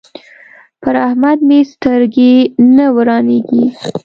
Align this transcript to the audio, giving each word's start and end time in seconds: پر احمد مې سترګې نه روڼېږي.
پر 0.81 0.95
احمد 1.07 1.39
مې 1.47 1.59
سترګې 1.71 2.33
نه 2.75 2.85
روڼېږي. 3.07 3.65